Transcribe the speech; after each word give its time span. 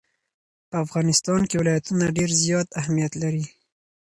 په 0.69 0.75
افغانستان 0.85 1.41
کې 1.49 1.59
ولایتونه 1.61 2.05
ډېر 2.17 2.29
زیات 2.43 2.67
اهمیت 2.79 3.13
لري. 3.23 3.45